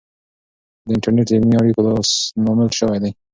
د 0.85 0.87
انټرنیټ 0.95 1.27
د 1.29 1.31
علمي 1.37 1.55
اړیکو 1.61 1.81
لامل 2.45 2.69
سوی 2.79 2.97
دی. 3.03 3.11